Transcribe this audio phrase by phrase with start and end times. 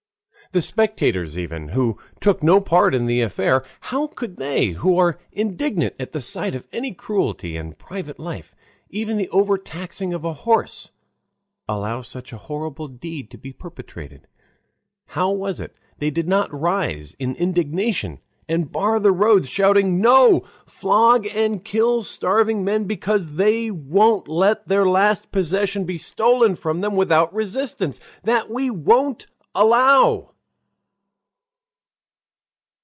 [0.53, 5.17] The spectators even, who took no part in the affair, how could they, who are
[5.31, 8.53] indignant at the sight of any cruelty in private life,
[8.89, 10.91] even the overtaxing of a horse,
[11.69, 14.27] allow such a horrible deed to be perpetrated?
[15.05, 20.43] How was it they did not rise in indignation and bar the roads, shouting, "No;
[20.65, 26.81] flog and kill starving men because they won't let their last possession be stolen from
[26.81, 30.27] them without resistance, that we won't allow!"